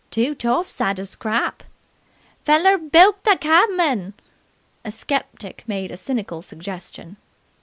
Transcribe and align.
"Two 0.09 0.33
toffs 0.33 0.81
'ad 0.81 0.97
a 0.97 1.05
scrap!" 1.05 1.61
"Feller 2.43 2.79
bilked 2.79 3.23
the 3.23 3.37
cabman!" 3.39 4.15
A 4.83 4.89
sceptic 4.89 5.63
made 5.67 5.91
a 5.91 5.95
cynical 5.95 6.41
suggestion. 6.41 7.17